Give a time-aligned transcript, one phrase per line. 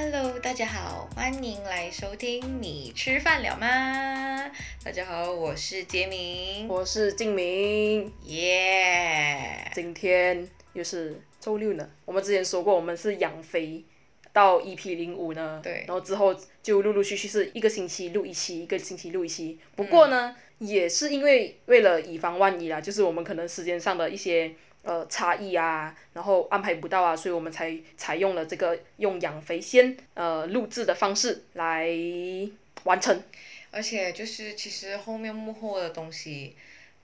[0.00, 4.48] Hello，大家好，欢迎来收听你吃饭了吗？
[4.84, 9.68] 大家好，我是杰明，我是静明，耶！
[9.74, 11.90] 今天又是周六呢。
[12.04, 13.82] 我们之前说过，我们是养肥
[14.32, 19.58] 到 EP 零五呢，对然后之后就陆陆续续是一个星期录一期，一个星期录一期。
[19.74, 31.88] 不过呢，也是因为为了以防万一啦，就是我们可能时间上的一些呃差异啊，然后安排不到啊，所以我们才采用了这个用养肥先呃录制的方式来
[32.84, 33.22] 完成。
[33.70, 36.56] 而且就是其实后面幕后的东西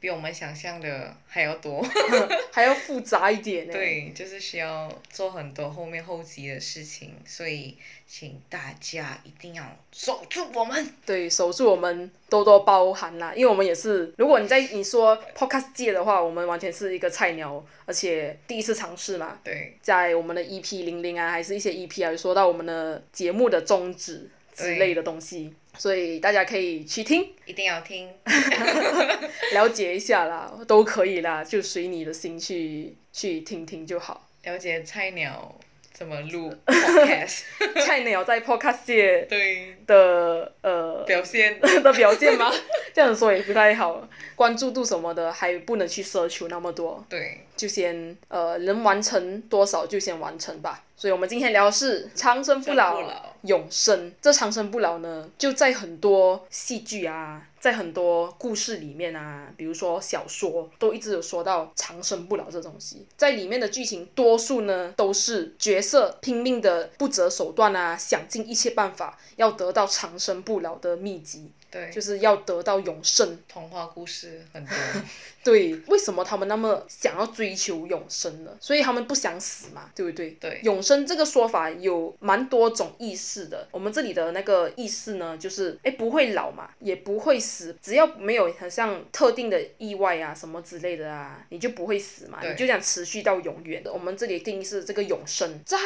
[0.04, 1.82] 比我们想象的还要多，
[2.52, 3.72] 还要复杂一点呢。
[3.72, 7.74] 对，就是需要做很多后面后期的事情，所以
[8.06, 10.92] 请大家一定要守住我们。
[11.06, 28.08] 对，守住我们多多包涵啦，因为我们也是，如果你在你说 podcast 界的话，我们完全是一个菜鸟，而且第一次尝试嘛，对，在我们的 EP 零零啊，还是一些 EP 啊，有说到我们的节目的宗旨之类的东西，所以大家可以去听，一定要听。
[29.52, 34.28] 了解一下啦，都可以啦，就随你的心去去听听就好。
[34.44, 35.54] 了解菜鸟
[35.92, 37.42] 怎么录 podcast，
[37.84, 42.52] 菜鸟在 podcast 界 对的呃表现，的表现吗？
[42.92, 50.83] 这样说也不太好，关注度什么的还不能去奢求那么多，对，就先呃能完成多少就先完成吧。
[50.96, 54.12] 所以我们今天聊的是长生不老，不老永生。
[54.22, 63.06] 这长生不老呢，就在很多戏剧啊，在很多故事里面啊，比如说小说，都一直有说到长生不老这东西。
[63.16, 73.36] 在里面的剧情，多数呢都是角色拼命的不择手段啊，想尽一切办法要得到长生不老的秘籍，对，就是要得到永生。
[73.48, 74.74] 童话故事很多，
[75.42, 78.56] 对，为什么他们那么想要追求永生呢？
[78.60, 80.30] 所以他们不想死嘛，对不对？
[80.40, 83.66] 对永生这个说法有蛮多种意思的。
[83.72, 93.92] 我们这里的那个意思呢，就是哎不会老嘛，也不会死，只要没有很像特定的意外啊什么之类的啊，你就不会死嘛，你就想持续到永远的。
[93.92, 95.78] 我们这里定义是这个永生，在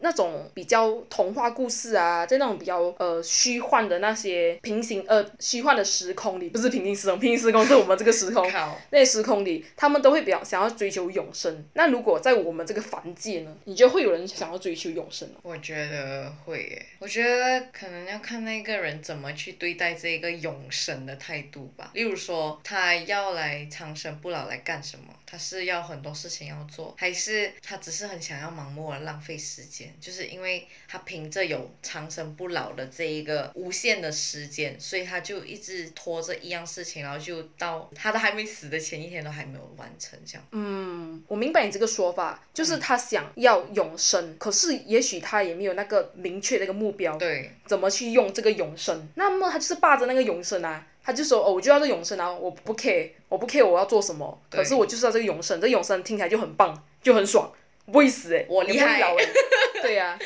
[0.00, 8.48] 那种比较童话故事啊，在那种比较呃虚幻的那些平行呃虚幻的时空里，不是平行时空，平行时空是我们这个时空。
[8.48, 11.64] 靠，那些时空里，他们都会比较想要追求永生。
[11.72, 13.52] 那如果在我们这个凡界呢？
[13.64, 15.40] 你觉得会有人想要追求永生吗？
[15.42, 21.90] 我觉得会耶，我觉得可能要看那个人怎么去对待这个永生的态度吧。
[21.94, 25.12] 例如说，他要来长生不老来干什么？
[25.30, 29.94] 他是要很多事情要做，还是他只是很想要盲目的浪费时间？
[30.00, 40.44] 就是因为他凭着有长生不老的这一个无限的时间，所以他就一直拖着一样事情，然后就到他都还没死的前一天都还没有完成，这样。
[40.50, 49.08] 嗯，我明白你这个说法，就是他想要永生，可是也许他也没有那个明确的一个目标，对怎么去用这个永生？
[49.14, 50.88] 那么他就是霸着那个永生啊。
[51.10, 52.32] 他就说：“哦，我就要这永生啊！
[52.32, 55.60] 我不 care，我不 care 我要做什么，可是我就是要这个永生。
[55.60, 56.72] 这永生听起来就很棒，
[57.02, 57.50] 就很爽，
[57.86, 59.32] 不会死哎、我厉害也不会老哎、
[59.82, 60.16] 对呀、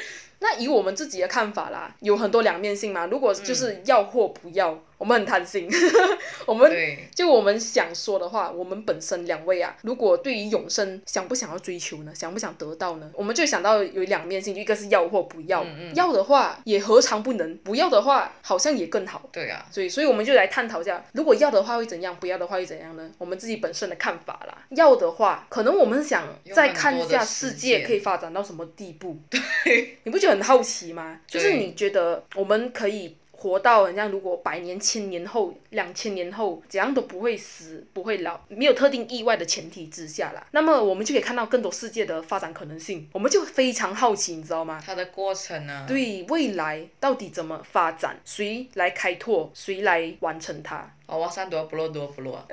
[0.41, 3.07] 那以我们自己的看法啦，有很多两面性嘛。
[3.07, 5.69] 如果就是要或不要，我们很贪心，
[6.47, 6.73] 我们
[7.15, 12.13] 就我们想说的话，我们本身两位啊，如果对于永生想不想要追求呢？
[12.15, 13.11] 想不想得到呢？
[13.13, 15.63] 我们就想到有两面性，一个是要或不要。
[15.63, 19.29] 嗯嗯要的话也何尝不能，不要的话好像也更好。
[19.31, 23.11] 对啊，所以，所以我们就来探讨一下，如果要的话会怎样，不要的话会怎样呢？
[23.19, 24.57] 我们自己本身的看法啦。
[24.71, 29.19] 要的话，可能我们想再看一下世界可以发展到什么地步。
[29.29, 31.21] 对，你不觉得很好奇吗？
[31.27, 43.07] 就是你觉得我们可以活到人家，如果百年、千年后、两千年后，怎样都不会死、不会老，没有特定意外的前提之下啦，那么我们就可以看到更多世界的发展可能性。
[43.13, 44.83] 我们就非常好奇，你知道吗？
[44.83, 45.87] 它的过程呢、啊？
[45.87, 50.94] 对未来到底怎么发展，谁来开拓，谁来完成它？
[51.07, 52.47] 哦，哇塞，多不落多不落，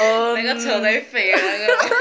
[0.00, 1.96] 呃， 那个车在飞啊，那个。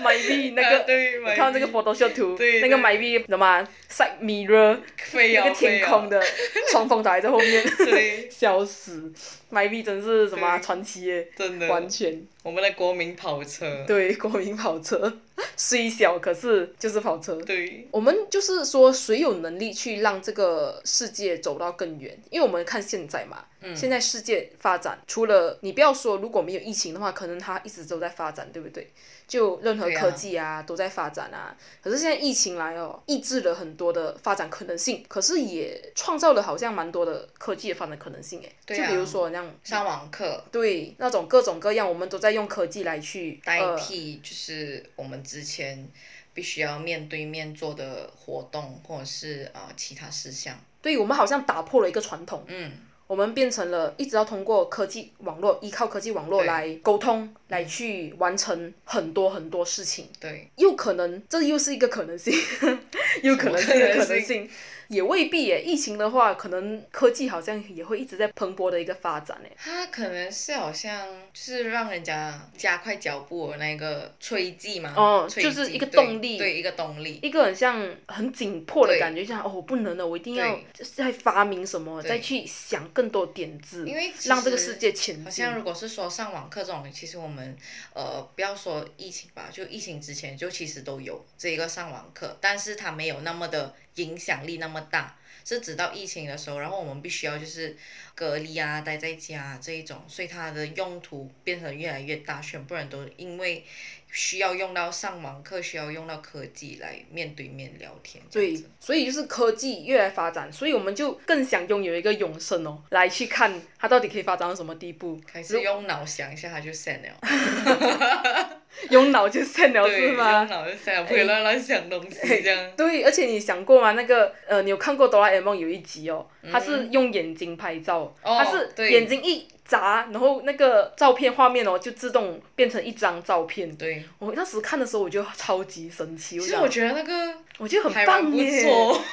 [0.00, 0.86] My V 那个，
[1.30, 6.18] 你看这个 Photoshop 图，那个对 My V 什么啊？Side mirror，飞啊那个天空的，
[6.72, 9.12] 双峰台在后面，对，笑死
[9.52, 15.20] ，My V 真是什么传奇耶，真的，完全我们的国民跑车，对国民跑车，
[15.56, 17.34] 虽小可是就是跑车。
[17.42, 22.18] 对，我们就是说，谁有能力去让这个世界走到更远？
[22.30, 28.90] 因为我们看现在嘛，嗯现在世界发展，除了你不要说，如果没有疫情的话，可能它一直都在发展，对不对？
[29.30, 31.56] 就任何科技啊都在发展啊。
[31.80, 38.52] 可是现在疫情来哦，抑制了很多的发展可能性，可是也创造了好像蛮多的科技的发展可能性诶。
[38.66, 39.54] 对啊就比如说那样。
[39.62, 45.88] 上网课对，那种各种各样，我们都在用科技来去代呃替，就是我们之前
[46.34, 50.58] 必须要面对面做的活动，或者是呃其他事项。
[50.82, 52.72] 对我们好像打破了一个传统，嗯，
[53.10, 60.06] 我们变成了一直要通过科技网络，依靠科技网络来沟通，来去完成很多很多事情。
[60.20, 62.32] 对，又可能，这又是一个可能性，
[63.24, 64.48] 又可能是一个可能性，
[64.90, 65.62] 也未必耶。
[65.62, 69.56] 疫情的话，可能科技好像也会一直在蓬勃的一个发展诶。
[69.56, 77.20] 它可能是好像就是让人家加快脚步的那个催剂嘛，哦催就是一个动力对，一个动力。
[77.22, 85.24] 一个很像很紧迫的感觉，就像哦，我不能了，我一定要对再发明什么，对再去想更多点子，因为让这个世界前进。
[85.24, 87.56] 好像如果是说上网课这种，其实我们
[87.94, 97.76] 呃不要说疫情吧，就疫情之前就其实都有这一个上网课，但是它没有那么的影响力那么大，是直到疫情的时候，然后我们必须要就是
[98.14, 103.64] 隔离啊，待在家、这一种，所以它的用途变得越来越大，全部人都因为
[104.12, 115.20] 需要用到上网课，需要用到科技来面对面聊天，对。，所以就是科技越来发展，所以我们就更想拥有一个永生哦，来去看它到底可以发展到什么地步。
[115.32, 117.20] 还是用脑想一下，它就 send 了，
[118.90, 120.48] 用脑就散了，是吗用？
[120.48, 122.72] 脑就 send 了，不可以乱乱想东西这样。
[122.76, 123.92] 对，而且你想过吗？
[123.92, 133.74] 那个呃，你有看过哆啦 A 梦有一集哦，它是用眼睛拍照，它是眼睛一眨，然后那个照片画面哦就自动变成一张照片。
[133.76, 138.62] 对，我那时看的时候我就超级神奇，其实我觉得那个我觉得很棒耶。
[138.62, 139.00] 错。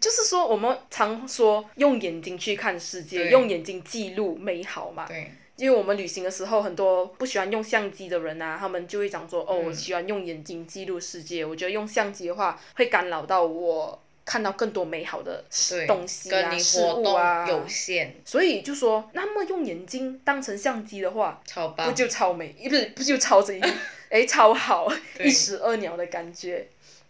[0.00, 5.04] 就是说，我们常说用眼睛去看世界，用眼睛记录美好嘛。
[5.04, 11.44] 对，因为我们旅行的时候，很多不喜欢用相机的人啊，他们就会讲说，哦，嗯我喜欢用眼睛记录世界。
[11.44, 17.44] 我觉得用相机的话，会干扰到我看到更多美好的对，东西啊、跟你事活啊。
[17.48, 21.92] 有限，所以就说，那么用眼睛当成相机的话，不超棒。
[21.92, 22.54] 就超美？
[22.62, 23.60] 不是，不就超级，
[24.08, 24.86] 哎，超好，
[25.18, 26.68] 一石二鸟的感觉。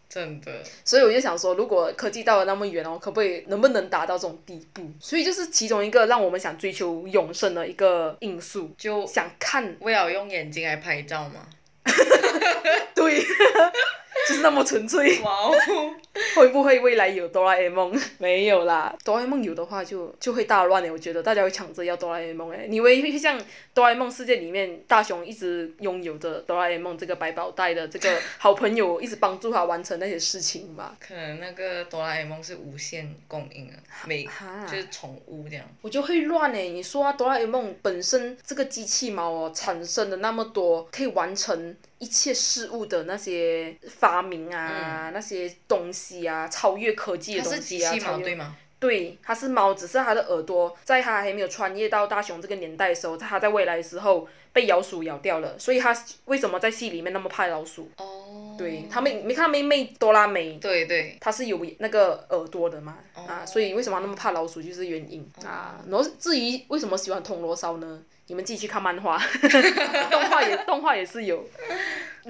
[0.09, 0.51] 真的，
[0.83, 4.91] 所以我就想说，如果科技到了那么远哦，可不可以能不能达到这种地步？
[4.99, 11.47] 所以就是其中一个让我们想追求永生的一个因素，就想看为了用眼睛来拍照吗。
[12.95, 13.25] 对，
[14.29, 15.19] 就是那么纯粹。
[15.21, 15.55] 哇哦，
[16.37, 17.93] 会不会未来有哆啦 A 梦？
[18.19, 22.67] 没有啦，哆啦 A 梦有的话就就会大乱欸诶，我觉得大家会抢着要哆啦 A 梦诶。
[22.69, 23.41] 你以为会像
[23.73, 30.97] 哆啦 A 梦世界里面大雄一直拥有着哆啦 A 梦这个百宝袋的这个好朋友，一直帮助他完成那些事情吧？
[31.01, 33.75] 可能那个哆啦 A 梦是无限供应啊，
[34.07, 34.25] 每
[34.71, 35.65] 就是宠物这样。
[35.83, 36.69] 我就会乱诶。
[36.71, 48.57] 你说啊，哆啦 A 梦本身这个机器猫哦，产生的那么多可以完成一切事物的那些发明啊，那些东西啊，超越科技的东西啊，超越对吗？
[48.79, 57.91] 对，它是猫，只是它的耳朵在它还没有穿越到大雄这个年代的时候，它在未来的时候被老鼠咬掉了，所以他为什么在戏里面那么怕老鼠？
[57.99, 65.81] 哦，对，他妹没看到妹妹哆啦美，对对，他是有那个耳朵的嘛，哦啊，所以为什么那么怕老鼠就是原因、啊。
[65.89, 68.03] 然后至于为什么喜欢铜锣烧呢？
[68.27, 69.19] 你们自己去看漫画，
[70.09, 71.45] 动画也动画也是有。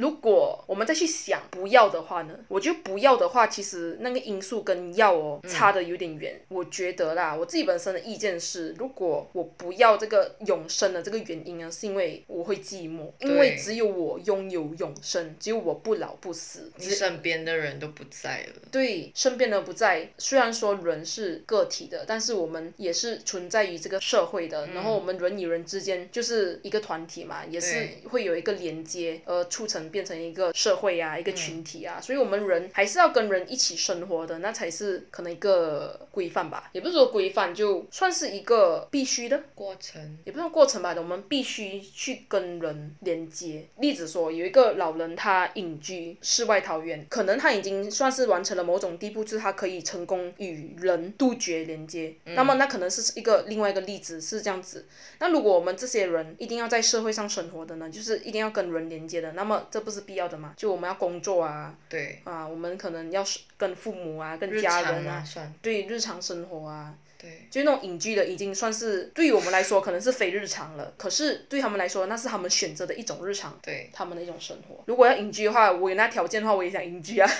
[0.00, 2.34] 如果我们再去想不要的话呢？
[2.48, 6.40] 我觉得不要的话，其实那个因素跟要哦差的有点远。
[6.48, 18.62] 我觉得啦，我自己本身的意见是，如果我不要这个永生的这个原因呢，是因为我会寂寞，因为只有我拥有永生，只有我不老不死，你身边的人都不在了。
[18.72, 20.08] 对，身边的不在。
[20.16, 24.68] 虽然说人是个体的，但是我们也是存在于这个社会的。
[24.68, 32.00] 然后我们人与人之间就是一个团体嘛，也是会有一个连接，而，促成变成一个社会啊，一个群体啊。
[32.00, 36.70] 所以我们人还是要跟人一起生活的，那才是可能一个规范吧。
[36.72, 39.42] 也不是说规范，就算是一个必须的。
[39.54, 43.66] 过程，也不算过程吧，我们必须去跟人连接。
[43.78, 52.14] 例子说，有一个老人他隐居世外桃源，可能他已经算是完成了某种地步，就是他可以成功与人杜绝连接。
[52.24, 54.86] 那么那可能是一个另外一个例子是这样子。
[55.18, 60.52] 那如果我们这些人一定要在社会上生活的呢，就是一定要跟人连接的，那么这不是必要的嘛？
[60.56, 65.24] 就我们要工作啊对，啊，我们可能要是跟父母啊、跟家人啊
[65.62, 66.94] 对日常生活啊。
[67.22, 70.94] 对，就那种隐居的，已经算是对于我们来说可能是非日常了。
[70.96, 74.82] 可是对他们来说，那是他们选择的一种日常，对，他们的一种生活。
[74.86, 77.30] 如果要隐居的话，我有那条件的话，我也想隐居啊。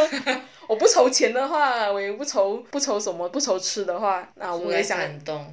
[0.66, 4.98] 我不愁钱的话，我也不愁不愁什么，不愁吃的话，那我也想。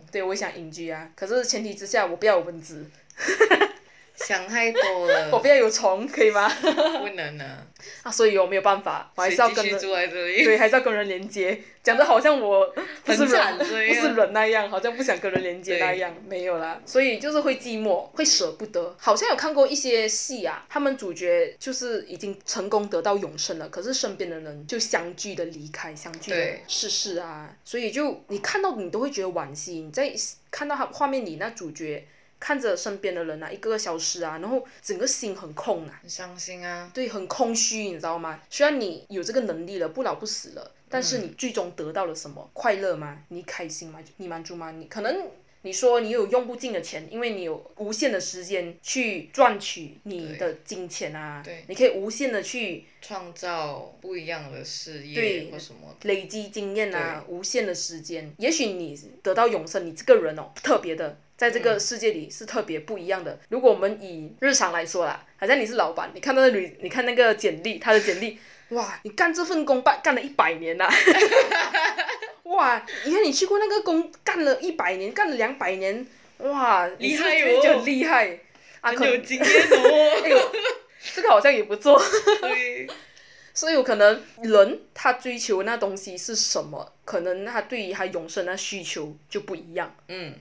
[0.09, 1.11] 对我也想隐居啊。
[1.13, 2.85] 可是前提之下，我不要有蚊子。
[4.15, 6.47] 想太多了我，不要有虫，可以吗？
[6.99, 7.65] 不能啊，
[8.03, 12.71] 啊，所以我没有办法，我还是要跟人，对，还是要跟人连接，讲的好像我
[13.03, 16.79] 不是 人，不是人那样，好像不想跟人连接那样，没有啦。
[16.85, 18.95] 所以就是会寂寞，会舍不得。
[18.99, 30.13] 好像有看过一些戏啊，他们主角就是已经成功得到永生了，可是身边的人就相继的离开，相继的逝世啊，所以就你看到你都会觉得惋惜，你在
[30.51, 32.07] 看到他画面里那主角。
[32.43, 36.91] 看着身边的人啊，一个个消失啊，然后整个心很空啊，很伤心啊。
[36.93, 38.41] 对，很空虚，你知道吗？
[38.49, 42.51] 虽然你有这个能力了，不老不死了，但是你最终得到了什么？
[42.51, 43.17] 快乐吗？
[43.29, 44.01] 你开心吗？
[44.17, 44.71] 你满足吗？
[44.71, 45.25] 你可能
[45.61, 58.33] 你说你有用不尽的钱，因为你有无限的时间去赚取你的金钱啊，对你可以无限的去创造不一样的事业对或什么，累积经验啊，无限的时间。
[58.37, 63.37] 也许你得到永生，你这个人哦，特别的，在这个世界里是特别不一样的。
[63.49, 70.89] 如果我们以日常来说啦，好像你是老板，你看到那履，你看那个简历，他的简历， 哇，你干这份工干干了一百年呐、
[72.55, 76.07] 哇，你看你去过那个工干了一百年，干了两百年，
[76.37, 78.39] 哇，你厉害哦就很厉害
[78.79, 80.21] 很有经验哦。
[80.23, 80.31] 哎，
[81.13, 82.01] 这个好像也不错。
[82.39, 82.87] 对，
[83.53, 89.93] 所以有可能人他追求那东西是什么，可能他对于他永生的需求就不一样。
[90.07, 90.33] 嗯，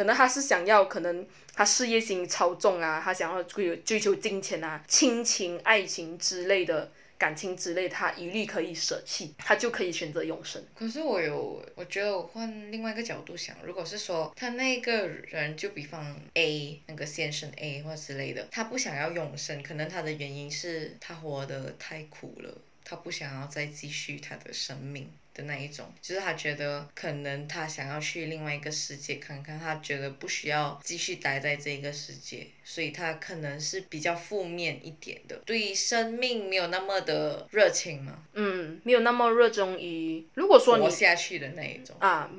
[0.00, 10.64] 可能他是想要，可能他事业心超重啊，他想要追追求金钱啊、亲情、爱情之类的感情之类，他一律可以舍弃，他就可以选择永生。
[10.74, 25.12] 可是我有，我觉得我换另外一个角度想，如果是说他那个人，就比方 A 那个先生 A 或之类的，他不想要永生，可能他的原因是他活得太苦了，他不想要再继续他的生命。
[25.34, 41.96] 的那一种，就是他觉得可能他想要去另外一个世界看看，他觉得不需要继续待在这个世界，所以他可能是比较负面一点的，对于生命没有那么的热情嘛，嗯，没有那么热衷于，如果说你活下去的那一种。
[42.00, 42.30] 啊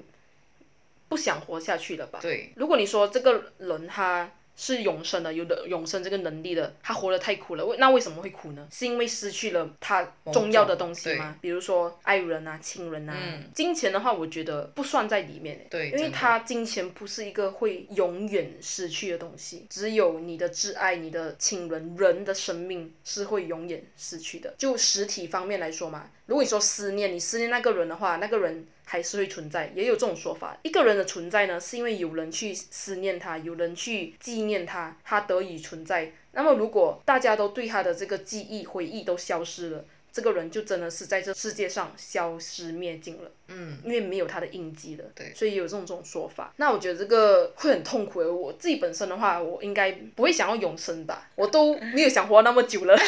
[1.10, 2.20] 不想活下去了吧？
[2.22, 8.68] 对，如果你说这个人他是永生的，有的永生这个能力的，他活得太苦了，为那为什么会苦呢？
[8.72, 11.36] 是因为失去了他重要的东西吗？
[11.42, 24.54] 比如说爱人啊、亲人啊、嗯金钱的话，我觉得不算在里面欸对，因为他金钱不是一个会永远失去的东西，只有你的挚爱、你的亲人、人的生命是会永远失去的。
[24.58, 30.58] 就实体方面来说嘛，如果你说思念，你思念那个人的话，那个人还是会存在，也有这种说法。
[30.64, 36.12] 一个人的存在呢，是因为有人去思念他，有人去纪念他，他得以存在。
[36.34, 43.32] 那么如果大家都对他的这个记忆、回忆都消失了，这个人就真的是在这世界上消失灭尽了。
[43.48, 46.54] 嗯，因为没有他的印记了，对所以有这种这种说法。
[46.58, 48.34] 那我觉得这个会很痛苦的。
[48.34, 52.94] 我自己本身的话，我应该不会想要永生吧，我都没有想活那么久了，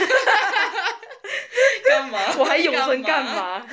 [1.86, 2.20] 干嘛？
[2.40, 3.25] 我还永生干？
[3.25, 3.68] 嘛？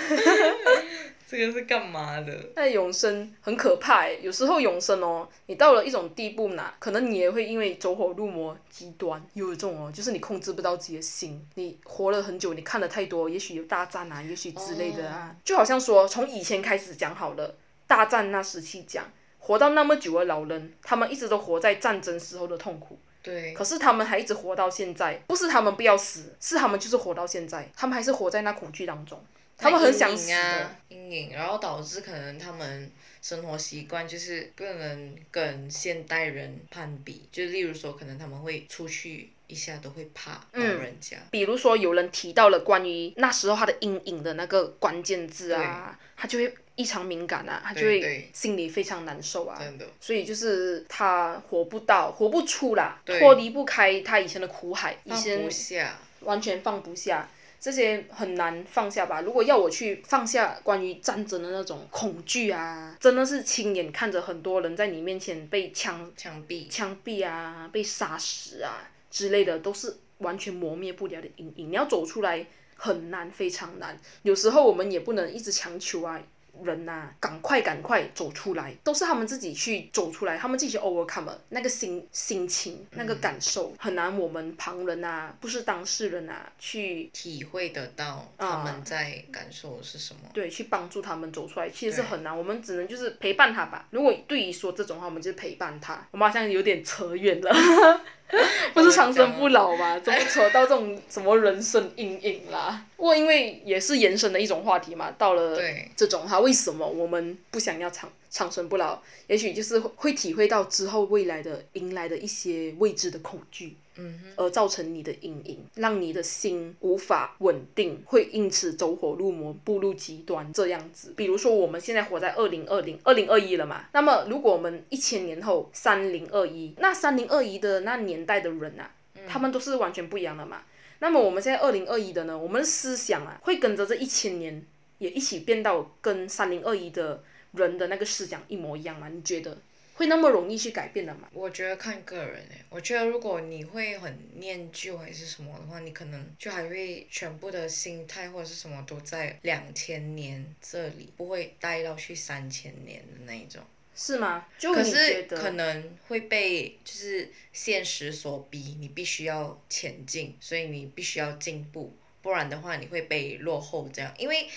[1.30, 2.36] 这个是干嘛的？
[2.56, 17.54] 那永生很可怕诶，有时候永生哦，你到了一种地步呢，可能你也会因为走火入魔极端，有一种哦，就是你控制不到自己的心，你活了很久，你看了太多，也许有大战啊，也许之类的啊，就好像说从以前开始讲好了，
[17.86, 19.04] 大战那时期讲，
[19.38, 22.98] 活到那么久的老人，他们一直都活在战争时候的痛苦。
[23.22, 29.22] 对，可是他们还一直活到现在，不是他们不要死，是他们就是活到现在，他们还是活在那恐惧当中，
[29.60, 30.32] 他们很想死的。
[30.32, 32.90] 阴影啊，阴影，然后导致可能他们
[33.20, 49.58] 生活习惯就是不能跟现代人攀比，就例如说，可能他们会出去一下都会怕老嗯人家，比如说有人提到了关于那时候他的阴影的那个关键字啊，他就会异常敏感啊，他就会心里非常难受啊。
[49.58, 57.28] 真的，所以就是他活不到，活不出啦，对脱离不开他以前的苦海，以放前不下，完全放不下，
[57.60, 59.20] 这些很难放下吧？
[59.20, 71.70] 如果要我去放下关于战争的那种恐惧啊，真的是亲眼看着很多人在你面前被枪枪毙，枪毙啊、被杀死啊之类的，都是完全磨灭不了的阴影。
[71.70, 74.00] 你要走出来很难，非常难。
[74.22, 76.18] 有时候我们也不能一直强求啊。
[76.64, 90.20] 人呐、赶快赶快走出来，都是他们自己去走出来，他们自己去 overcome 了那个心心情、那个感受，很难我们旁人啊，不是当事人啊，去体会得到啊他们在感受是什么。
[90.32, 92.36] 对，去帮助他们走出来，其实是很难。
[92.36, 93.86] 我们只能就是陪伴他吧。
[93.90, 96.06] 如果对于说这种话，我们就是陪伴他。
[96.10, 97.50] 我们好像有点扯远了，
[98.74, 99.98] 不是长生不 老吗？
[99.98, 102.84] 怎么扯到这种什么人生阴影啦？
[102.96, 105.60] 不过因为也是延伸的一种话题嘛，到了
[105.96, 108.98] 这种哈，为什么我们不想要长长生不老？
[109.26, 113.76] 也许就是会体会到之后未来的迎来的一些未知的恐惧。
[113.96, 121.12] 嗯哼，而造成你的阴影，让你的心无法稳定，会因此走火入魔，步入极端这样子。
[121.16, 128.90] 比如说，我们现在活在二零二零、二零二一了嘛，那么如果我们一千年后三零二一，那三零二一的那年代的人啊，
[129.26, 130.62] 他们都是完全不一样的嘛。
[131.00, 134.64] 那么我们现在二零二一的呢，我们的思想啊，会跟着这一千年
[134.98, 139.08] 也一起变到跟三零二一的人的那个思想一模一样吗？
[139.08, 139.56] 你觉得
[140.00, 141.28] 会那么容易去改变的吗？
[141.34, 153.62] 我觉得看个人诶，我觉得如果你会很念旧还是什么的话，你可能就还会全部的心态或者是什么都在两千年这里，不会待到去三千年的那一种。
[153.94, 154.46] 是吗？
[154.56, 164.12] 就可是可能会被就是现实所逼，你必须要前进，所以你必须要进步，不然的话你会被落后这样。
[164.18, 164.48] 因为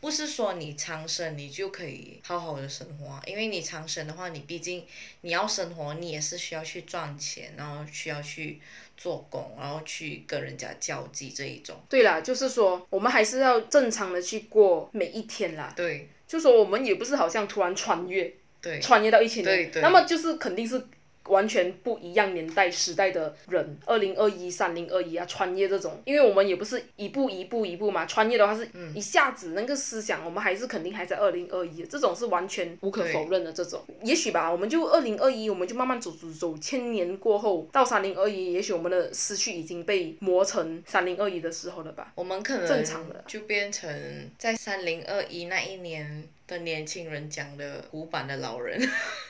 [0.00, 4.84] 不是说你长生你就可以好好的生活啊，因为你长生的话，你毕竟
[5.20, 8.60] 你要生活，你也是需要去赚钱，然后需要去
[8.96, 11.80] 做工，然后去跟人家交际这一种。
[11.88, 15.72] 对啦，就是说我们还是要正常的去过每一天啦。
[15.76, 20.82] 对就说我们也不是好像突然穿越，对穿越到一千年，对对那么就是肯定是
[21.28, 33.82] 完全不一样年代时代的人，二零二一、三零二一啊，穿越这种，因为我们也不是一步一步一步嘛，穿越的话是嗯一下子那个思想，我们还是肯定还在二零二一，这种是完全无可否认的这种。
[34.02, 42.12] 也许吧，我们就二零二一，我们就慢慢走走走，千年过后到三零二一，也许我们的思绪已经被磨成三零二一的时候了吧。
[42.14, 48.80] 我们可能正常的就变成在三零二一那一年的年轻人讲的古板的老人，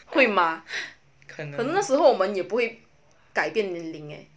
[0.07, 0.65] 会吗？
[1.35, 1.57] 可能。
[1.57, 2.81] 可能那时候我们也不会
[3.33, 4.29] 改变年龄诶，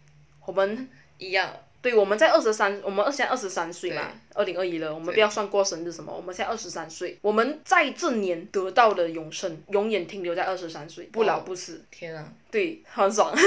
[0.46, 0.88] 我们
[1.18, 1.50] 一样。
[1.82, 13.30] 对，我们在二十三，我们现在二十三岁嘛，二零二一了，我们不要算过生日什么，我们现在二十三岁，我们在这年得到的永生，永远停留在二十三岁，不老不死，天啊，对，很爽，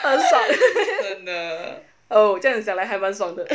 [0.00, 0.42] 很爽，
[1.02, 3.46] 真的，哦，这样想来还蛮爽的。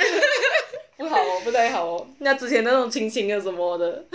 [1.01, 2.07] 不好哦，不太好哦。
[2.19, 4.05] 那之前那种亲情啊什么的，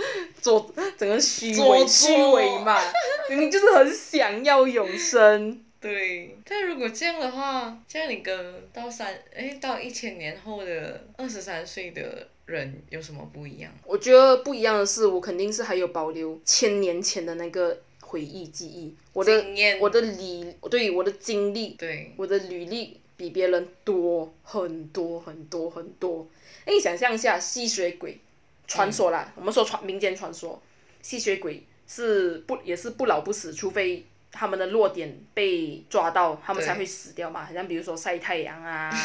[0.41, 2.81] 做整个虚伪做作虚伪嘛，
[3.29, 5.61] 明明就是很想要永生。
[5.81, 6.35] 对。
[6.45, 13.69] 但如果这样的话，这样你跟到三哎到一千年后的二十三岁的人有什么不一样？
[13.85, 19.43] 我觉得不一样的是，我肯定是还有保留千年前的那个回忆记忆，我的
[19.81, 26.25] 我的理，对我的经历，对，我的履历比别人多很多很多很多。
[26.67, 28.19] 哎，你想象一下，吸血鬼
[28.67, 30.61] 传说啦，我们说传民间传说，
[31.01, 37.45] 吸血鬼是不也是不老不死，除非他们的弱点被抓到，他们才对会死掉嘛。
[37.45, 38.91] 好像比如说晒太阳啊。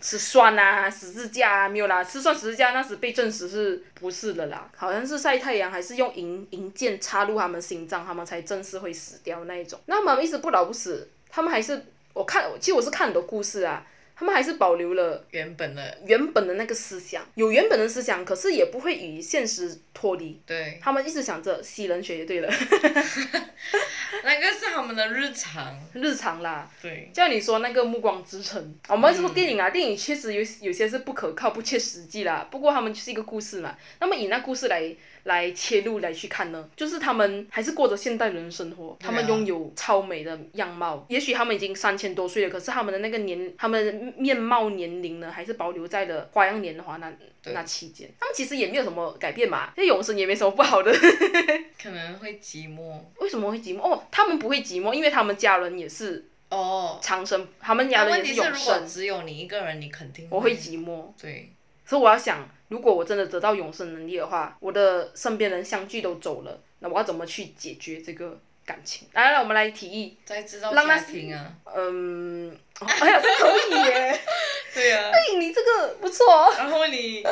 [0.00, 4.70] 吃蒜啊，十字架啊，没有啦，吃蒜十字架那时被证实是不是的啦？
[4.76, 9.80] 好像是晒太阳，还是用银银剑插入他们心脏，他们才正式会死掉那一种。
[9.86, 20.40] 那他们一直不老不死，他们还是我看，其实我是看很多故事啊，他们还是保留了原本的原本的那个思想，有原本的思想，可是也不会与现实脱离。
[20.46, 22.48] 对，他们一直想着吸人血就对了，
[24.22, 25.78] 那个是他们的日常。
[25.92, 26.70] 日常啦。
[26.80, 32.46] 对，叫你说那个《暮光之城》，我们说电影啊，电影确实有有些是不可靠、不切实际啦。
[32.50, 34.94] 不过他们就是一个故事嘛，那么以那故事来
[35.24, 41.04] 来切入来去看呢，就是他们还是过着现代人的生活，他们拥有超美的样貌。
[41.08, 47.12] 也许他们已经三千多岁了，可是他们的那个年，他们面貌年龄呢，还是保留在了花样年华那
[47.46, 48.08] 那期间。
[48.20, 50.92] 他们其实也没有什么改变嘛，这永生也没什么不好的。
[51.82, 53.00] 可能会寂寞。
[53.18, 53.80] 为什么会寂寞？
[53.80, 58.86] 哦，他们不会寂寞，因为他们家人也是哦，长生，他们家但问题是，永如果生。
[58.86, 61.06] 只有你一个人，你肯定我会寂寞。
[61.20, 61.50] 对，
[61.86, 69.06] 所以我要想，如果我真的得到永生能力的话，我的身边人相继都走了，那我要怎么去解决这个感情？
[69.12, 71.52] 来来，我们来提议，再制造让那家庭啊。
[71.76, 74.20] 嗯，哦哎呀，这可以耶，
[74.72, 75.10] 对啊。
[75.12, 76.52] 哎，你这个不错。
[76.56, 77.22] 然后你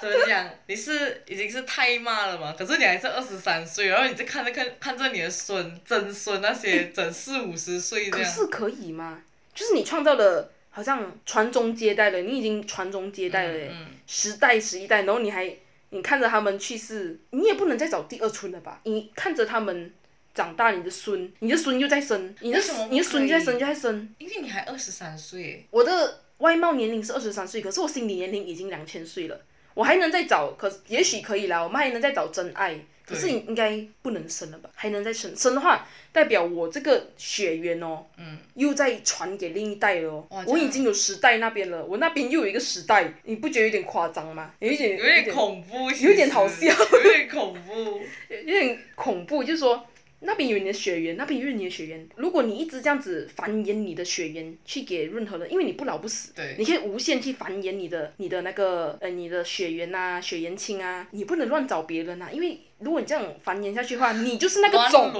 [0.00, 0.48] 怎么讲？
[0.66, 2.54] 你是已经是太妈了嘛？
[2.58, 8.30] 可是你还是二十三岁，然后你就看着看看着你的孙、曾孙那些整四五十岁这样。
[8.30, 9.22] 可是可以吗？
[9.54, 15.54] 就是你创造了，好像传宗接代了，你已经传宗接代了耶，嗯，十代十一代，然后你还
[15.90, 18.80] 你看着他们去世，你也不能再找第二春了吧？
[18.84, 19.92] 你看着他们
[20.34, 22.58] 长大，你的孙，你的孙又在生，你的
[22.90, 29.38] 你的孙就在生就在生，因为你还二十三岁，我的外貌年龄是二十三岁，可是我心理年龄已经两千岁了，
[29.74, 32.78] 我还能再找，可也许可以啦，我们还能再找真爱。
[33.04, 34.70] 可是你应该不能生了吧？
[34.74, 44.54] 还能再生，生的话代表我这个血缘哦，嗯，又再传给另一代了我已经有十代那边了，我那边又有一个时代，你不觉得有点夸张吗？
[44.60, 48.00] 有一点，有点恐怖，有点好笑有点恐怖。
[48.30, 49.84] 有点恐怖，就是说
[50.24, 52.08] 那边有你的血缘，那边有你的血缘。
[52.16, 65.12] 如果你一直这样子繁衍你的血缘去给任何人，因为你不老不死，对你可以无限去繁衍你的你的那个呃你的血缘呐、血缘亲啊，你不能乱找别人啊，因为如果你这样繁衍下去的话，你就是那个种，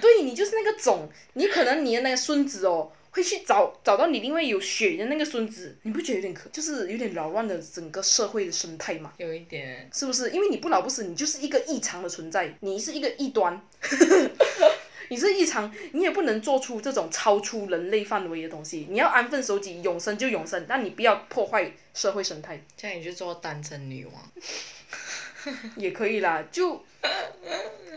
[0.00, 2.92] 对你就是那个种，你可能你的那个孙子哦。
[3.12, 9.12] 会去找找到你另外有血的那个孙子，你不觉得有点可，就是有点扰乱了整个社会的生态嘛？
[9.18, 10.30] 有一点，是不是？
[10.30, 13.60] 因为你不老不死，你就是一个异常的存在，你是一个异端，
[15.10, 18.86] 你是异常，你也不能做出这种超出人类范围的东西。
[18.88, 24.14] 你要安分守己，永生就永生，但你不要破坏社会生态，这样你就做单身女王。
[25.76, 26.42] 也可以啦。
[26.50, 26.76] 就，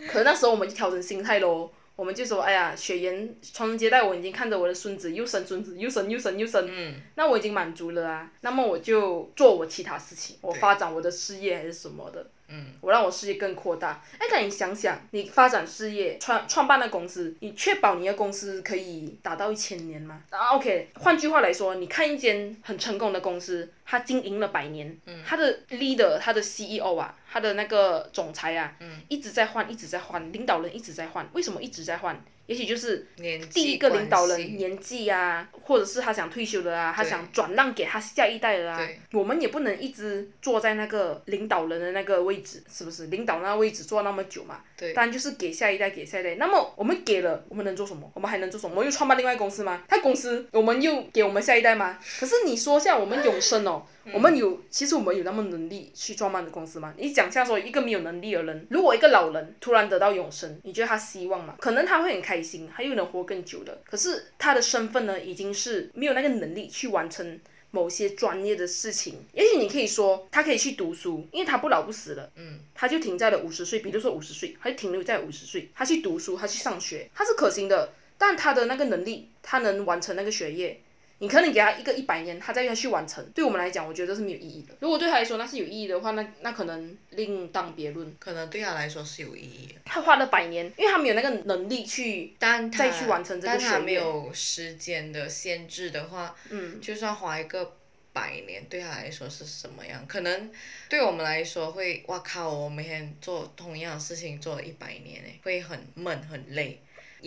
[0.10, 1.72] 可能那时候我们就调整心态咯。
[1.96, 8.32] 我们就说，哎呀，血缘传宗接代，我已经看着我的孙子又生孙子，又生又生又生，嗯，那我已经满足了啊。
[8.42, 12.28] 那么我就做我其他事情，我发展我的事业还是什么的。
[12.48, 14.04] 嗯，我让我事业更扩大。
[14.20, 20.22] 哎，那你想想，你发展事业，创创办的公司，你确保你的公司可以达到一千年吗？
[20.30, 20.90] 啊，OK。
[20.96, 31.28] 换句话来说，你看一间很成功的公司，它经营了百年，嗯它的 leader，它的 CEO 啊，它的那个总裁啊，嗯一直在换，一直在换，领导人一直在换。
[31.34, 32.24] 为什么一直在换？
[32.48, 39.00] 也许就是年第一个领导人年纪啊，或者是他想退休的啊，他想转让给他下一代了啊对。
[39.14, 43.08] 我们也不能一直坐在那个领导人的那个位置，是不是？
[43.08, 46.36] 领导那个位置坐那么久嘛，对当然就是给下一代，给下一代。
[46.36, 48.12] 那么我们给了，我们能做什么？
[48.14, 48.76] 我们还能做什么？
[48.76, 49.84] 我们又创办另外公司吗？
[49.88, 51.98] 他公司我们又给我们下一代吗？
[52.20, 56.94] 可是你说像我们永生哦，我们有，其实我们有那么能力去创办的公司吗？
[56.98, 61.56] 你讲下说一个没有能力的人，如果一个老人突然得到永生，你觉得他希望吗？
[61.60, 63.82] 可能他会很开心，他又能活更久的。
[63.86, 67.40] 可是他的身份呢，已经是没有那个能力去完成
[67.72, 69.26] 某些专业的事情。
[69.34, 77.94] 也许你可以说他可以去读书，因为他不老不死了，嗯，他就停在了五十岁，比如说五十岁，他就停留在五十岁，他去读书，他去上学，他是可行的。
[78.18, 80.80] 但他的那个能力，他能完成那个学业，
[81.26, 84.76] 你可能给他一个一百年，他再要去完成，对我们来讲，我觉得是没有意义的。
[84.80, 88.16] 如果对他来说那是有意义的话，那那可能另当别论。
[88.20, 97.76] 可能对他来说是有意义的，他花了百年，因为他没有那个能力去，但再去完成这个但他没有时间的限制的话，嗯，就算花一个
[98.14, 100.06] 百年，对他来说是什么样？
[100.08, 100.52] 可能
[100.88, 102.48] 对我们来说会，哇靠！
[102.48, 106.80] 我每天做同样的事情做了一百年，诶，会很闷很累。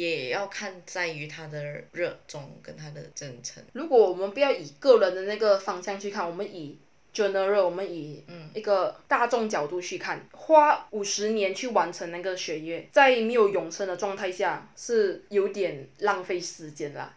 [0.06, 3.62] 也要看在于他的热衷跟他的真诚。
[3.72, 6.78] 如果我们不要以个人的那个方向去看，我们以
[7.12, 17.16] general，我们以一个大众角度去看，花五十年去完成那个学业，在没有永生的状态下，是有点浪费时间啦。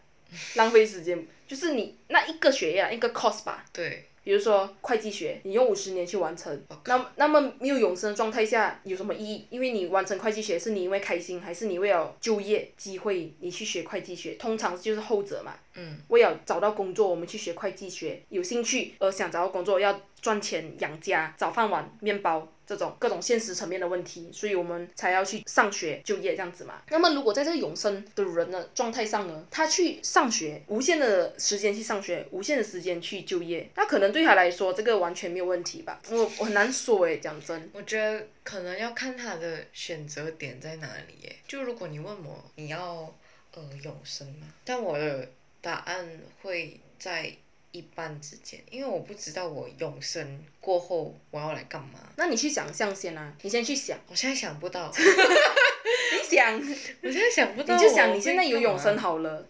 [0.55, 9.47] 浪费时间，就是你那一个学业啊，一个 course 吧，对，比如说会计学，你用五十年去完成，那那么没有永生的状态下有什么意义？
[9.49, 14.35] 因为你完成会计学是你因为开心，还是你为了就业机会你去学会计学？
[14.35, 15.55] 通常就是后者嘛。
[15.75, 15.97] 嗯。
[16.09, 26.81] 为了找到工作，我们去学会计学，有兴趣而想找到工作，要赚钱养家，找饭碗、面包这种各种现实层面的问题，所以我们才要去上学就业这样子嘛。
[26.89, 35.99] 那么如果在这个永生的人的状态上呢，他去上学，无限的时间去上学，无限的时间去就业，那可能对他来说这个完全没有问题吧？
[36.09, 37.69] 我我很难说诶，讲真。
[37.73, 41.35] 我觉得可能要看他的选择点在哪里耶。
[41.47, 43.13] 就如果你问我你要
[43.55, 44.47] 呃永生吗？
[44.63, 45.29] 但我的
[45.61, 46.07] 答案
[46.41, 47.33] 会在
[47.71, 51.99] 一半之间，因为我不知道我永生过后我要来干嘛。
[52.17, 56.59] 那你去想象先啊，你先去想，我现在想不到， 你想，
[57.01, 57.75] 我现在想不到。
[57.75, 58.97] 你就想你现在有永生。
[58.97, 59.47] 好了，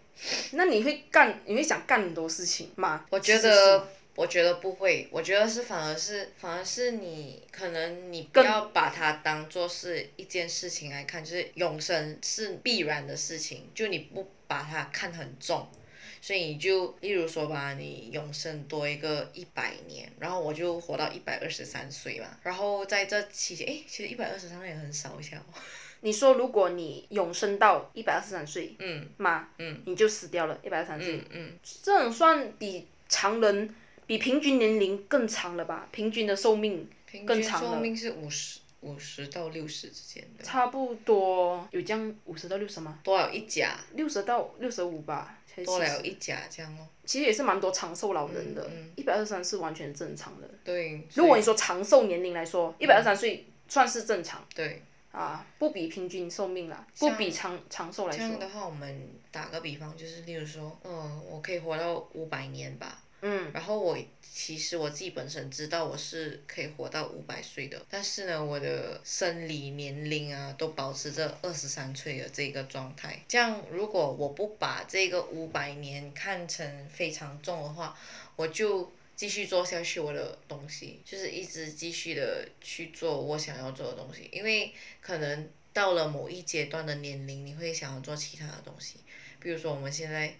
[0.52, 3.04] 那你会干，你会想干很多事情吗？
[3.10, 15.66] 我觉得，我觉得不会，我觉得是反而是反而是你可能你不要把它当做是一件事情来看，就是永生是必然的事情，就你不把它看很重。
[16.22, 25.60] 所以你就，例如说吧，你永生多一个一百年，然后我就活到一百二十三岁嘛，然后在这期间，诶，其实一百二十三也很少一下哦。
[26.04, 33.74] 你说，如果你永生到一百二十三岁嗯妈，嗯你就死掉了，一百二十三岁，嗯嗯，这种算比常人
[34.06, 35.88] 比平均年龄更长了吧？
[35.90, 36.88] 平均的寿命
[37.26, 37.70] 更长了。
[37.74, 42.98] 寿命是五十五十到六十之间的，差不多有这样五十到六十吗？
[43.04, 43.30] 多少？
[43.30, 46.86] 一家，六十到六十五吧，还是70多了一甲这样哦。
[47.04, 50.48] 其实也是蛮多长寿老人的嗯，一百二十三是完全正常的。
[50.64, 58.18] 对，如果你说长寿年龄来说，一百二十三岁算是正常对啊，不比平均寿命啦，不比长长寿来说。
[58.18, 73.22] 这样的话，我们打个比方，就是例如说，嗯，我可以活到五百年吧，嗯，然后我其实我自己本身知道我是可以活到五百岁的，但是呢，我的生理年龄啊都保持着二十三岁的这个状态。
[73.28, 77.96] 这样，如果我不把这个五百年看成非常重的话，
[78.34, 88.96] 我就继续做下去我的东西，就是一直继续的去做我想要做的东西，因为可能到了某一阶段的年龄，你会想要做其他的东西，
[89.38, 90.34] 比如说我们现在。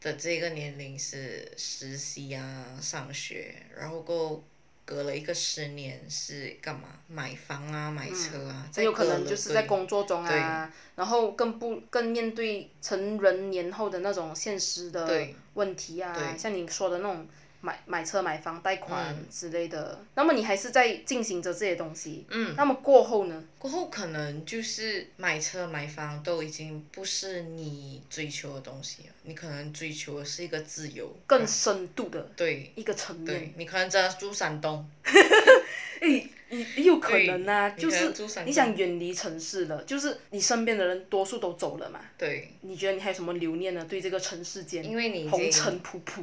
[0.00, 4.42] 的这个年龄是实习啊，上学，然后过
[4.84, 6.88] 隔了一个十年是干嘛？
[7.08, 17.26] 买房啊，买车啊，很有可能就是在工作中啊，然后更不更面对成人年后的那种现实的问题啊，像你说的那种。
[17.60, 22.24] 买买车、买房、贷款之类的，那么你还是在进行着这些东西。
[22.30, 22.54] 嗯。
[22.56, 23.44] 那么过后呢？
[23.58, 31.12] 过后可能就是买车、买房都已经不是你追求的东西了，你可能追求的是一个自由。
[31.26, 32.20] 更深度的。
[32.36, 32.70] 对。
[32.76, 33.52] 一个层面。
[33.56, 34.88] 你可能真的住山东。
[36.00, 42.00] 诶，也也有可能啊，就是你想远离城市了，就是你身边的人多数都走了嘛。
[42.16, 42.52] 对。
[42.60, 43.84] 你觉得你还有什么留念呢？
[43.84, 46.22] 对这个城市间，因为你红尘仆仆。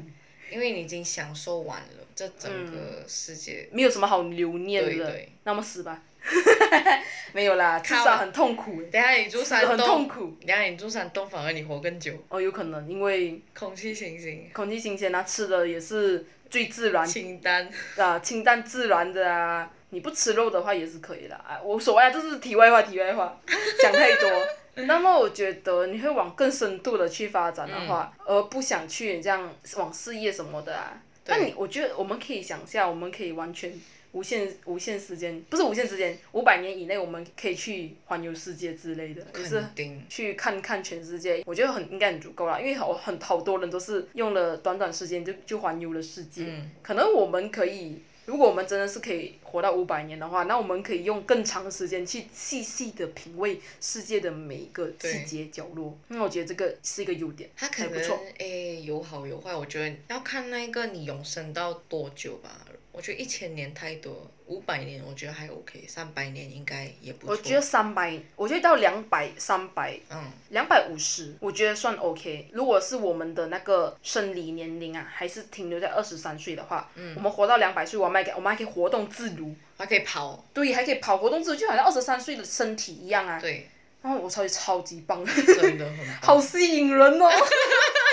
[0.52, 5.12] 因为你已经享受完了这整个世界，没有什么好留念了，
[5.44, 6.02] 那么死吧，
[7.34, 8.82] 没有啦，至少很痛苦。
[8.92, 10.38] 等下你住山东，很痛苦。
[10.46, 12.14] 等下你住山东，反而你活更久。
[12.30, 19.72] 哦，有可能，因为空气新鲜，空气新鲜啊，吃的也是最自然，清淡啊，清淡自然的啊。
[19.90, 23.40] 你不吃肉的话也是可以的啊，无所谓啊，这是题外话，题外话，
[23.82, 24.30] 讲太多。
[24.88, 31.02] 那么我觉得你会往更深度的去发展的话，而不想去这样往事业什么的啊。
[31.28, 33.74] 那你我觉得我们可以想象，我们可以完全
[34.12, 39.64] 无限无限时间，不是无限时间，五百年以内我们可以去环游世界之类的，就是
[40.10, 41.42] 去看看全世界。
[41.46, 46.46] 我觉得很应该很足够了，因为好很好多人都是用了短短时间就就环游了世界。
[46.84, 48.02] 可能我们可以。
[48.26, 55.98] 如果我们真的是可以活到五百年的话，那我们可以用更长的时间去细细的品味世界的每一个细节角落。
[56.08, 59.56] 那我觉得这个是一个优点，它可能诶有好有坏。
[59.56, 62.66] 我觉得要看那个你永生到多久吧。
[62.96, 67.36] 我觉得一千年太多，五百年我觉得还 OK，三百年应该也不错。
[67.36, 72.48] 我觉得三百，我觉得到两百、三百，嗯，两百五十，我觉得算 OK。
[72.54, 80.46] 如果是我们的那个生理年龄啊，还是停留在二十三岁的话，嗯，我们活到两百岁，我们还我们还可以活动自如，还可以跑。
[80.54, 83.38] 对，还可以跑，活动自如，就好像二十三岁的身体一样啊。
[83.42, 83.68] 对。
[84.02, 87.28] 然后我超级超级棒，真的好吸引人哦。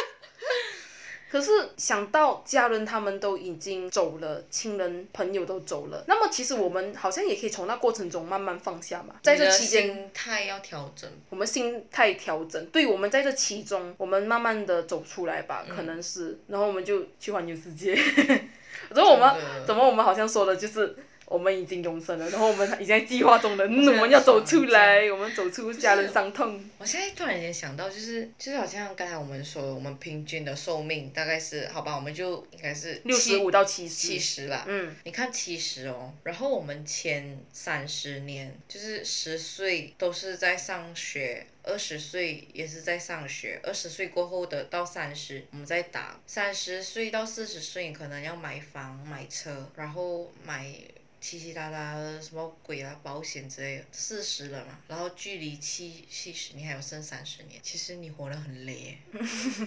[1.32, 9.14] 可是想到家人他们都已经走了，亲人朋友都走了，那么其实我们好像也可以从那过程中慢慢放下嘛。
[9.22, 11.10] 在这期间，心态要调整。
[11.30, 17.94] 我们心态调整，对，我们在这其中，我们慢慢的走出来吧，可能是，然后我们就去环游世界。
[18.94, 19.34] 然后我们
[19.66, 20.94] 怎么我们好像说的就是。
[21.32, 26.62] 我们已经永生了，然后我们已经在计划中了，我们要走出来， 我们走出家人伤痛。
[26.78, 33.94] 我现在突然间想到，就是就是好像刚才我们说，我们平均的寿命大概是，好吧，我们就应该是六十五到七十。
[33.94, 50.66] 七十啦，嗯，你看七十哦，然后我们前三十年就是十岁都是在上学，二十岁也是在上学，二十岁过后的到三十，我们再打，三十岁到四十岁可能要买房买车，然后买。
[51.22, 58.98] 七七八八的什么鬼啊，保险之类的，四十了嘛，然后距离七七十你还有剩三十年，其实你活得很累。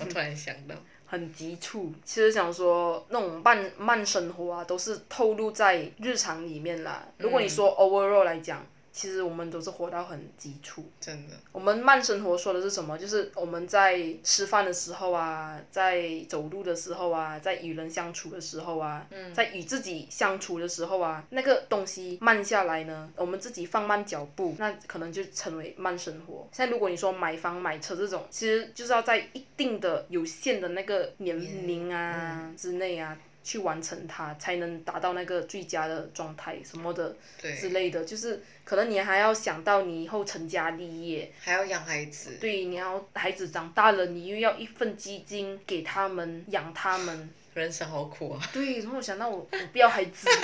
[0.02, 1.94] 我突然想到，很急促。
[2.04, 7.08] 其实想说那种慢慢生活啊，都是透露在日常里面啦。
[7.18, 8.68] 如果你说 overall 来讲。
[8.96, 11.34] 其实我们都是活到很急促，真的。
[11.52, 12.98] 我们慢生活说的是什么？
[12.98, 26.48] 就是我们在吃饭的时候啊，在走路的时候啊，在与人相处的时候啊，在与自己相处的时候啊，那个东西慢下来呢，我们自己放慢脚步，那可能就成为慢生活。
[26.54, 33.18] 现在如果你说买房买车这种，其实就是要在一定的有限的那个年龄啊之内啊。
[33.46, 42.38] 去完成它，才能达到那个最佳的状态什么的之类的，就是可能你还要想到你以后成家立业，还要养孩子。
[42.42, 47.30] 对，你要孩子长大了，你又要一份基金给他们养他们。
[47.54, 48.42] 人生好苦啊。
[48.52, 50.36] 对，然后我想到我我不要孩子了，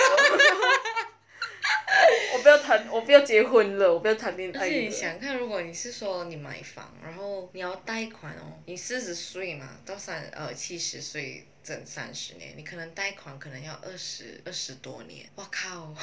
[2.34, 4.60] 我不要谈，我不要结婚了，我不要谈恋爱。
[4.60, 11.48] 而且你想看，如果你是说你买房，然后你要贷款哦，你四十岁嘛，到三呃七十岁。
[11.62, 15.94] 整三十年，你可能贷款可能要二十二十多年，我靠，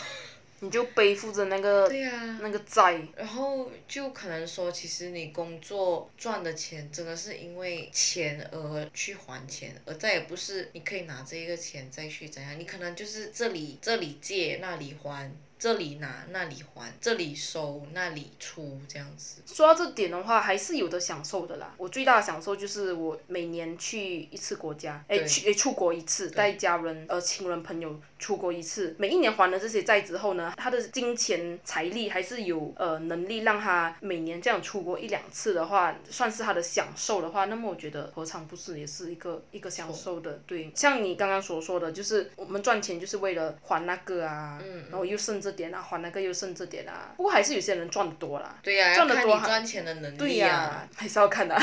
[0.61, 19.41] 你就背负着那个 对呀、那个债，然后就可能说，其实你工作赚的钱真的是因为钱而去还钱，而再也不是你可以拿这一个钱再去怎样，你可能就是这里这里借那里还，这里拿那里还，这里收那里出这样子。
[19.45, 21.75] 说到这点的话，还是有的享受的啦。
[21.77, 28.95] 我最大的享受就是我每年去一次国家，哎，去哎出国一次，带家人、呃亲人朋友出国一次。
[28.97, 40.39] 每一年还了这些债之后呢，他的金钱财力还是有呃能力让他每年这样出国一两次的话，算是他的享受的话，那么我觉得何尝不是也是一个一个享受的？
[40.47, 47.11] 对，像你刚刚所说的，就是我们赚钱就是为了还那个啊，嗯然后又剩这点啊，还那个又剩这点啊。
[47.17, 48.55] 不过还是有些人赚的多啦。
[48.61, 50.87] 对呀、赚得多赚钱的能对呀。
[50.95, 51.55] 还是要看的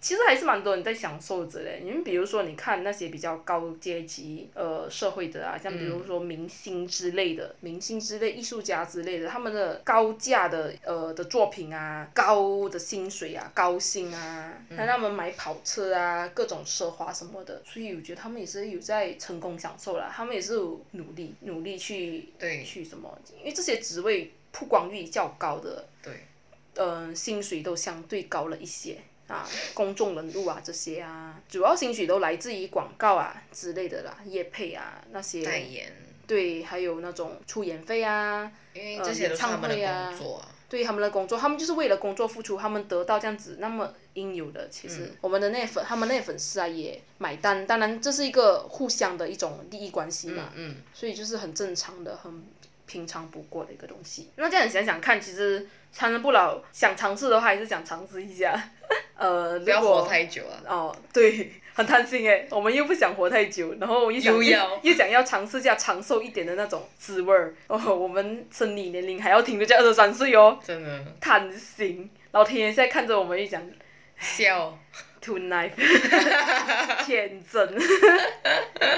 [0.00, 1.80] 其实还是蛮多人在享受着嘞。
[1.82, 17.62] 你们比如说，你看那些比较高阶级呃社会的啊，像比如说明星之类的，明星之类、艺术家之类的，他们的高价的呃的作品啊，高的薪水啊，高薪啊，让他们买跑车啊，各种奢华什么的。
[17.64, 25.86] 所以我觉得他们也是有在成功享受啦，他们也是有努力努力去对去什么，因为这些职位曝光率较高的。
[26.02, 26.26] 对，
[26.74, 28.98] 呃，薪水都相对高了一些
[29.28, 35.92] 啊，公众人物啊这些啊，主要兴许都来自于广告啊之类的啦，业配啊那代些，言，
[36.26, 40.48] 对，还有那种出演费啊，因为这些都是他们的演唱会啊工作啊。
[40.68, 52.42] 对他们的工作，他们就是为了工作付出，他们得到这样子那么应有的，其实、我们的那些粉，他们那些粉丝啊也买单，当然这是一个互相的一种利益关系嘛，嗯，所以就是很正常的、很
[52.86, 54.30] 平常不过的一个东西。
[54.36, 58.70] 那这样你想想看，其实长生不老，想尝试的话还是想尝试一下。
[59.16, 60.62] 呃，不要活太久啊。
[60.66, 67.54] 哦，对， 很贪心哎，我们又不想活太久，然后又想又要又想要尝试一下长寿一点的那种滋味儿。
[67.66, 72.10] 哦， 我们生理年龄还要停留在二十三岁哦，真的贪心。
[72.32, 73.62] 老天爷现在看着我们一讲
[74.18, 74.78] 笑
[75.24, 75.70] ，tonight，
[77.04, 77.74] 天真。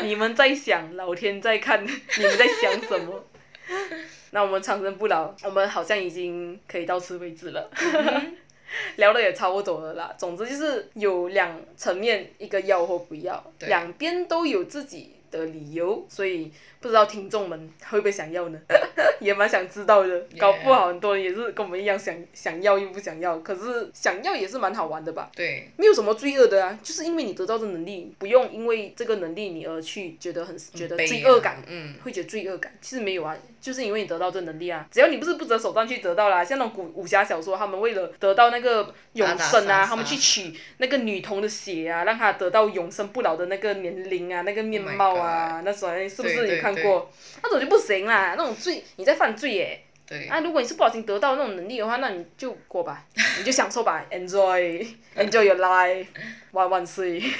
[0.03, 3.25] 你们在想，老天在看，你们在想什么？
[4.33, 7.71] 那我们长生不老，我们好像已经可以到此为止了。
[8.97, 10.15] 聊的也差不多了啦。
[10.19, 18.59] 总之就是有两层面，一个要或不要，两边都有自己的理由，所以不知道听众们会不会想要呢？
[19.21, 20.27] 也蛮想知道的。
[20.39, 25.31] 搞不好很多人也是跟我们一样想想要又不想要，可是想要也是蛮好玩的吧？
[25.35, 32.73] 对，没有什么罪恶的啊，就是因为你得到的能力，不用因为这个能力你而去觉得很觉得罪恶感，嗯，会觉得罪恶感。
[32.81, 47.11] 其实没有啊，就是因为你得到这能力啊，只要你不是不择手段去得到啦，像那种古武侠小说，他们为了得到那个永生啊，他们去取那个女童的血啊，让她得到永生不老的那个年龄啊，那个面貌啊那种是不是你看过？
[47.43, 49.81] 那种就不行啦，那种罪你在犯罪耶。
[50.07, 53.05] 对，啊，如果你是不小心得到那种能力的话，那你就过吧，
[53.39, 56.07] 你就享受吧，enjoy enjoy your life，
[56.53, 57.23] 万万岁。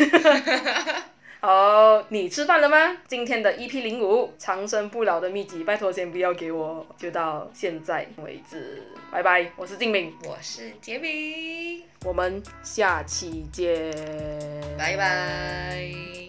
[1.41, 2.99] 好，你吃饭了吗？
[3.07, 13.93] 今天的 EP 零五长生不老的秘籍，拜托先不要给我，就到现在为止，拜拜，我是静敏，我是杰明，我们下期见，
[14.77, 16.28] 拜拜。